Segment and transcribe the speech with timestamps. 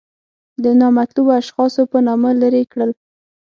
[0.63, 2.91] د نامطلوبو اشخاصو په نامه لرې کړل.